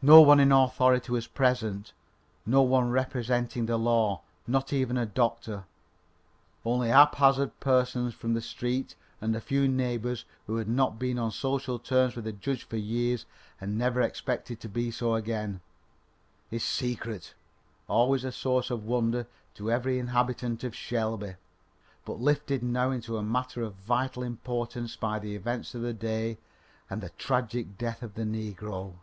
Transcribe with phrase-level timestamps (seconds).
[0.00, 1.92] No one in authority was present;
[2.46, 5.64] no one representing the law, not even a doctor;
[6.64, 11.32] only haphazard persons from the street and a few neighbours who had not been on
[11.32, 13.26] social terms with the judge for years
[13.60, 15.60] and never expected to be so again.
[16.48, 17.34] His secret!
[17.88, 21.34] always a source of wonder to every inhabitant of Shelby,
[22.04, 26.38] but lifted now into a matter of vital importance by the events of the day
[26.88, 28.94] and the tragic death of the negro!